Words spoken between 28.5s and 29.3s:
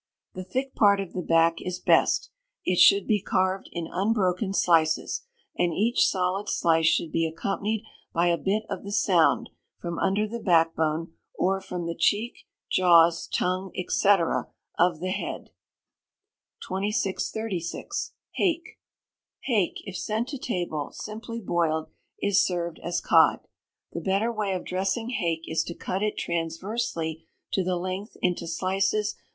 about one inch in thickness.